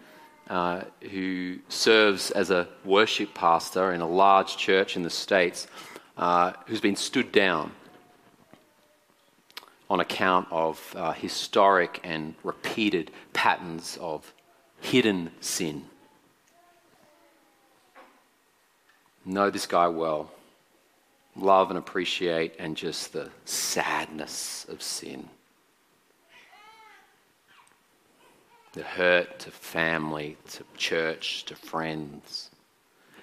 [0.49, 5.67] uh, who serves as a worship pastor in a large church in the States
[6.17, 7.73] uh, who's been stood down
[9.91, 14.33] on account of uh, historic and repeated patterns of
[14.81, 15.87] hidden sin.
[19.25, 20.31] Know this guy well,
[21.37, 25.29] love and appreciate, and just the sadness of sin.
[28.73, 32.51] The hurt to family, to church, to friends.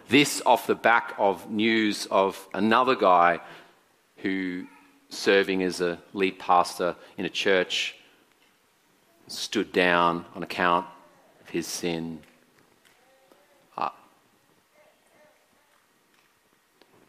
[0.07, 3.39] This off the back of news of another guy
[4.17, 4.65] who,
[5.09, 7.95] serving as a lead pastor in a church,
[9.27, 10.85] stood down on account
[11.41, 12.19] of his sin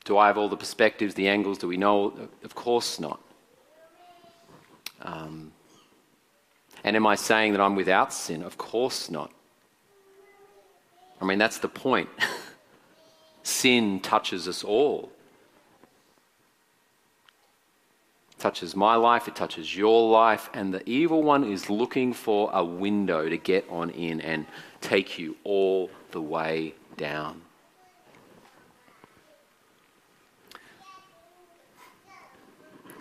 [0.05, 1.59] Do I have all the perspectives, the angles?
[1.59, 2.29] Do we know?
[2.43, 3.21] Of course not.
[5.03, 5.53] Um,
[6.85, 8.43] and am I saying that I'm without sin?
[8.43, 9.31] Of course not.
[11.21, 12.09] I mean, that's the point.
[13.45, 15.13] sin touches us all.
[18.33, 22.51] It touches my life, it touches your life, and the evil one is looking for
[22.53, 24.47] a window to get on in and
[24.81, 27.43] take you all the way down.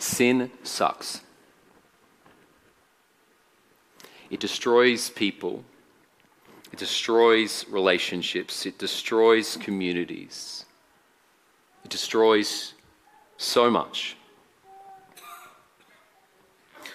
[0.02, 1.22] Sin sucks.
[4.32, 5.64] It destroys people,
[6.72, 10.66] it destroys relationships, it destroys communities,
[11.86, 12.74] it destroys
[13.38, 14.18] so much.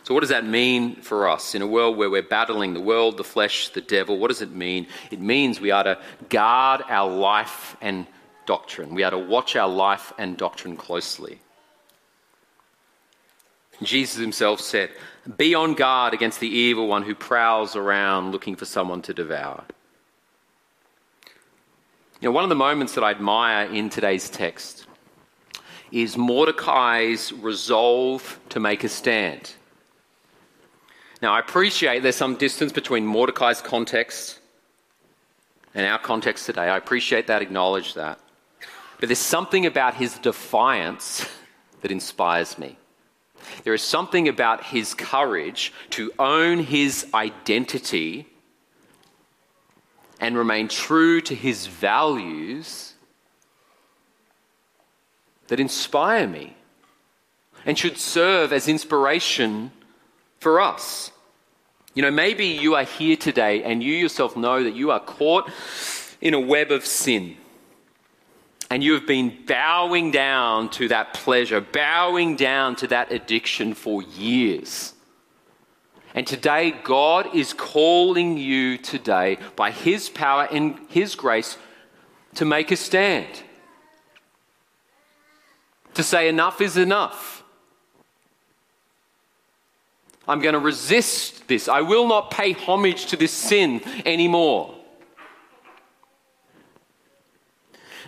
[0.03, 3.19] So, what does that mean for us in a world where we're battling the world,
[3.19, 4.19] the flesh, the devil?
[4.19, 4.89] What does it mean?
[5.13, 5.99] It means we are to
[6.29, 8.09] guard our life and
[8.47, 8.97] doctrine.
[8.97, 11.39] We are to watch our life and doctrine closely.
[13.83, 14.91] Jesus himself said,
[15.37, 19.65] Be on guard against the evil one who prowls around looking for someone to devour.
[22.21, 24.87] You know, one of the moments that I admire in today's text
[25.93, 29.53] is Mordecai's resolve to make a stand.
[31.21, 34.39] Now, I appreciate there's some distance between Mordecai's context
[35.75, 36.69] and our context today.
[36.69, 38.19] I appreciate that, acknowledge that.
[38.99, 41.29] But there's something about his defiance
[41.83, 42.79] that inspires me.
[43.65, 48.27] There is something about his courage to own his identity
[50.21, 52.95] and remain true to his values
[55.49, 56.57] that inspire me
[57.65, 59.73] and should serve as inspiration
[60.41, 61.11] for us.
[61.95, 65.51] You know, maybe you are here today and you yourself know that you are caught
[66.21, 67.37] in a web of sin
[68.71, 74.03] and you have been bowing down to that pleasure, bowing down to that addiction for
[74.03, 74.95] years.
[76.15, 81.59] And today, God is calling you today by His power and His grace
[82.37, 83.29] to make a stand.
[85.95, 87.45] To say, enough is enough.
[90.27, 91.69] I'm going to resist this.
[91.69, 94.76] I will not pay homage to this sin anymore.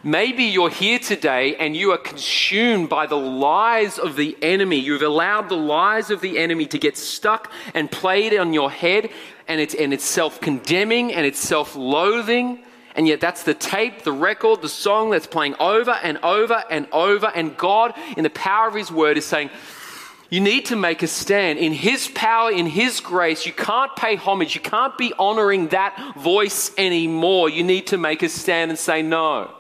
[0.05, 4.79] Maybe you're here today and you are consumed by the lies of the enemy.
[4.79, 9.11] You've allowed the lies of the enemy to get stuck and played on your head,
[9.49, 12.63] and it's, and it's self condemning and it's self loathing.
[12.95, 16.89] And yet, that's the tape, the record, the song that's playing over and over and
[16.91, 17.27] over.
[17.27, 19.51] And God, in the power of His word, is saying,
[20.31, 21.59] you need to make a stand.
[21.59, 24.55] In His power, in His grace, you can't pay homage.
[24.55, 27.49] You can't be honoring that voice anymore.
[27.49, 29.58] You need to make a stand and say no.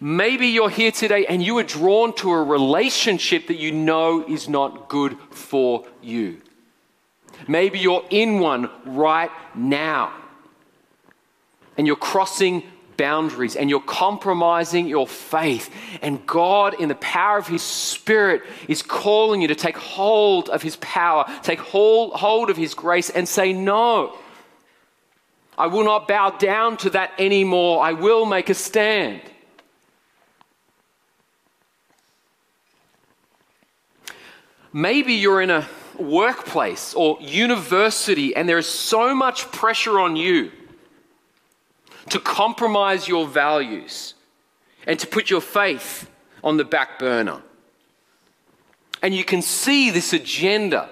[0.00, 4.48] Maybe you're here today and you are drawn to a relationship that you know is
[4.48, 6.40] not good for you.
[7.48, 10.12] Maybe you're in one right now
[11.76, 12.62] and you're crossing
[12.96, 15.72] boundaries and you're compromising your faith.
[16.02, 20.62] And God, in the power of His Spirit, is calling you to take hold of
[20.62, 24.18] His power, take hold, of His grace, and say, No,
[25.56, 27.82] I will not bow down to that anymore.
[27.82, 29.22] I will make a stand.
[34.72, 35.66] Maybe you're in a
[35.98, 40.52] workplace or university and there is so much pressure on you
[42.10, 44.14] to compromise your values
[44.86, 46.10] and to put your faith
[46.42, 47.42] on the back burner.
[49.02, 50.88] And you can see this agenda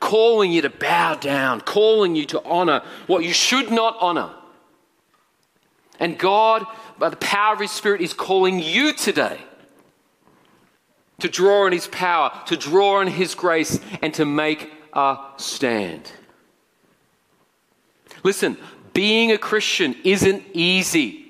[0.00, 4.30] calling you to bow down, calling you to honor what you should not honor.
[5.98, 6.66] And God,
[6.98, 9.38] by the power of His Spirit, is calling you today
[11.20, 16.10] to draw on His power, to draw on His grace, and to make a stand.
[18.22, 18.56] Listen,
[18.92, 21.24] being a Christian isn't easy.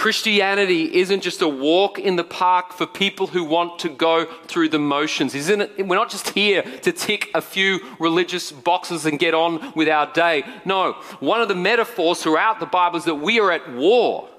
[0.00, 4.70] Christianity isn't just a walk in the park for people who want to go through
[4.70, 5.34] the motions.
[5.34, 5.86] Isn't it?
[5.86, 10.10] We're not just here to tick a few religious boxes and get on with our
[10.10, 10.44] day.
[10.64, 14.29] No, one of the metaphors throughout the Bible is that we are at war.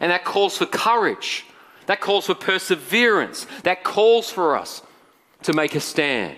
[0.00, 1.44] And that calls for courage.
[1.86, 3.46] That calls for perseverance.
[3.62, 4.82] That calls for us
[5.42, 6.36] to make a stand.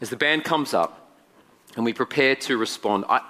[0.00, 1.14] As the band comes up
[1.76, 3.20] and we prepare to respond, I,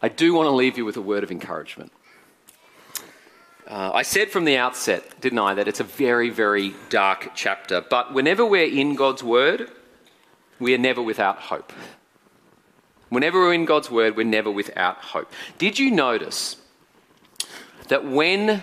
[0.00, 1.92] I do want to leave you with a word of encouragement.
[3.66, 7.80] Uh, I said from the outset, didn't I, that it's a very, very dark chapter.
[7.80, 9.70] But whenever we're in God's Word,
[10.58, 11.72] we are never without hope.
[13.14, 15.32] Whenever we're in God's word, we're never without hope.
[15.56, 16.56] Did you notice
[17.88, 18.62] that when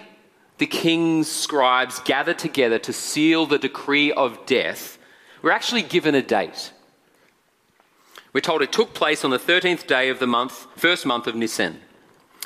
[0.57, 4.97] the king's scribes gather together to seal the decree of death,
[5.41, 6.73] we're actually given a date?
[8.33, 11.35] We're told it took place on the 13th day of the month, first month of
[11.35, 11.79] Nisan.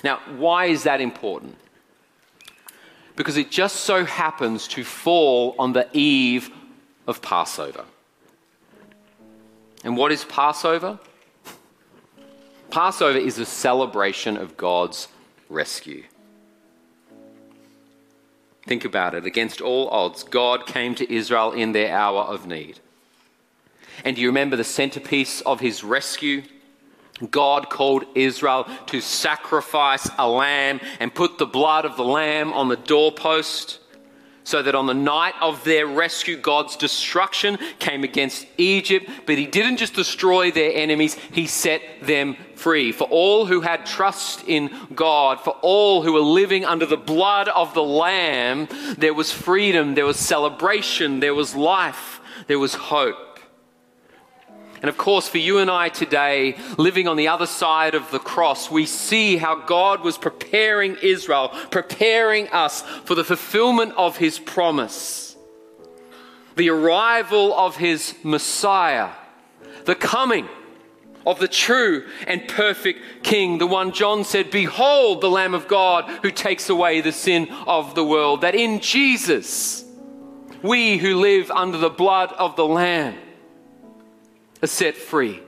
[0.03, 1.57] Now, why is that important?
[3.15, 6.49] Because it just so happens to fall on the eve
[7.07, 7.85] of Passover.
[9.83, 10.99] And what is Passover?
[12.69, 15.07] Passover is a celebration of God's
[15.49, 16.03] rescue.
[18.65, 19.25] Think about it.
[19.25, 22.79] Against all odds, God came to Israel in their hour of need.
[24.03, 26.43] And do you remember the centerpiece of his rescue?
[27.31, 32.67] God called Israel to sacrifice a lamb and put the blood of the lamb on
[32.67, 33.79] the doorpost
[34.45, 39.47] so that on the night of their rescue, God's destruction came against Egypt, but He
[39.47, 42.91] didn't just destroy their enemies, He set them free.
[42.91, 47.49] For all who had trust in God, for all who were living under the blood
[47.49, 48.67] of the Lamb,
[48.97, 53.34] there was freedom, there was celebration, there was life, there was hope.
[54.85, 58.19] And of course, for you and I today, living on the other side of the
[58.19, 64.37] cross, we see how God was preparing Israel, preparing us for the fulfillment of his
[64.37, 65.37] promise,
[66.55, 69.09] the arrival of his Messiah,
[69.85, 70.47] the coming
[71.25, 76.07] of the true and perfect King, the one John said, Behold, the Lamb of God
[76.21, 78.41] who takes away the sin of the world.
[78.41, 79.83] That in Jesus,
[80.61, 83.15] we who live under the blood of the Lamb,
[84.61, 85.39] are set free.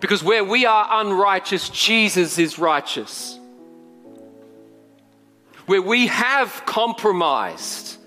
[0.00, 3.38] Because where we are unrighteous, Jesus is righteous.
[5.66, 7.98] Where we have compromised,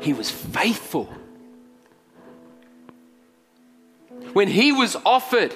[0.00, 1.10] He was faithful.
[4.34, 5.54] When He was offered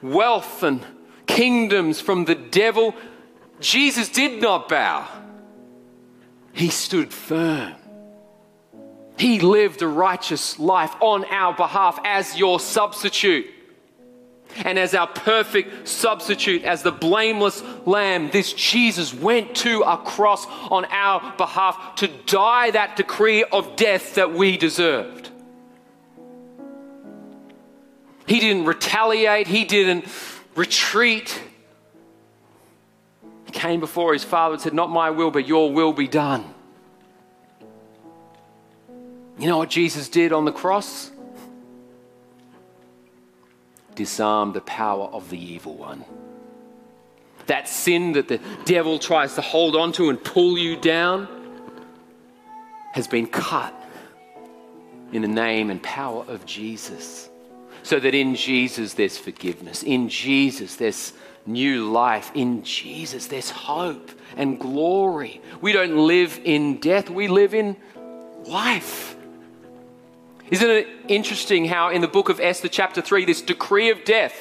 [0.00, 0.80] wealth and
[1.26, 2.94] kingdoms from the devil,
[3.60, 5.06] Jesus did not bow.
[6.52, 7.74] He stood firm.
[9.16, 13.46] He lived a righteous life on our behalf as your substitute.
[14.64, 20.46] And as our perfect substitute, as the blameless lamb, this Jesus went to a cross
[20.70, 25.30] on our behalf to die that decree of death that we deserved.
[28.26, 30.06] He didn't retaliate, he didn't
[30.54, 31.40] retreat.
[33.46, 36.53] He came before his father and said, Not my will, but your will be done.
[39.38, 41.10] You know what Jesus did on the cross?
[43.94, 46.04] Disarm the power of the evil one.
[47.46, 51.28] That sin that the devil tries to hold onto and pull you down
[52.92, 53.74] has been cut
[55.12, 57.28] in the name and power of Jesus.
[57.82, 61.12] So that in Jesus there's forgiveness, in Jesus there's
[61.44, 65.42] new life, in Jesus there's hope and glory.
[65.60, 67.76] We don't live in death, we live in
[68.46, 69.13] life.
[70.50, 74.34] Isn't it interesting how in the book of Esther, chapter 3, this decree of death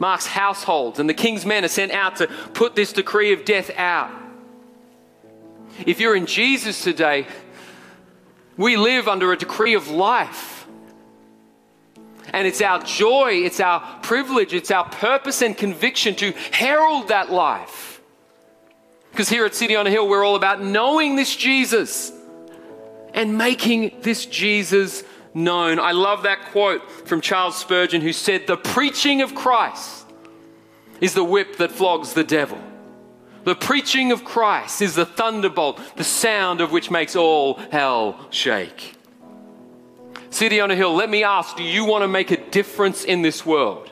[0.00, 3.70] marks households, and the king's men are sent out to put this decree of death
[3.76, 4.10] out?
[5.86, 7.26] If you're in Jesus today,
[8.56, 10.66] we live under a decree of life.
[12.32, 17.30] And it's our joy, it's our privilege, it's our purpose and conviction to herald that
[17.30, 18.02] life.
[19.12, 22.12] Because here at City on a Hill, we're all about knowing this Jesus
[23.14, 25.04] and making this Jesus
[25.34, 25.78] known.
[25.78, 30.06] I love that quote from Charles Spurgeon, who said, The preaching of Christ
[31.00, 32.58] is the whip that flogs the devil.
[33.44, 38.94] The preaching of Christ is the thunderbolt, the sound of which makes all hell shake.
[40.30, 43.22] City on a Hill, let me ask do you want to make a difference in
[43.22, 43.90] this world?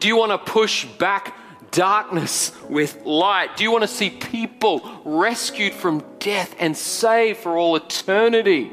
[0.00, 1.34] Do you want to push back
[1.74, 3.56] darkness with light?
[3.56, 8.72] Do you want to see people rescued from death and saved for all eternity?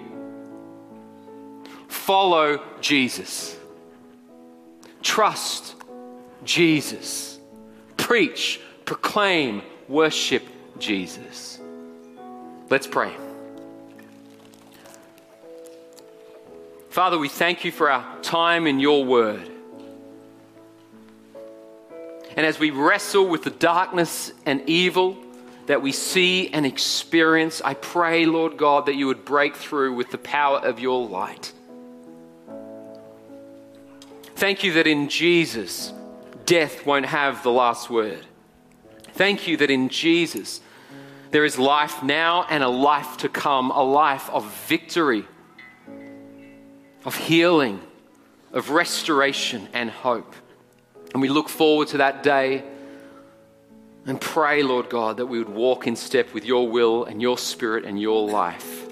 [1.87, 3.57] Follow Jesus.
[5.01, 5.75] Trust
[6.45, 7.39] Jesus.
[7.97, 10.43] Preach, proclaim, worship
[10.79, 11.59] Jesus.
[12.69, 13.13] Let's pray.
[16.89, 19.49] Father, we thank you for our time in your word.
[22.35, 25.17] And as we wrestle with the darkness and evil
[25.67, 30.11] that we see and experience, I pray, Lord God, that you would break through with
[30.11, 31.53] the power of your light.
[34.35, 35.93] Thank you that in Jesus,
[36.45, 38.25] death won't have the last word.
[39.13, 40.61] Thank you that in Jesus,
[41.29, 45.25] there is life now and a life to come, a life of victory,
[47.05, 47.81] of healing,
[48.51, 50.35] of restoration and hope.
[51.13, 52.63] And we look forward to that day
[54.05, 57.37] and pray, Lord God, that we would walk in step with your will and your
[57.37, 58.87] spirit and your life.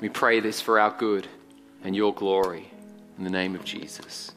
[0.00, 1.28] We pray this for our good
[1.84, 2.70] and your glory
[3.16, 4.32] in the name of Jesus.